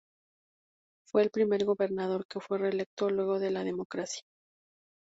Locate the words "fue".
1.05-1.21, 2.39-2.57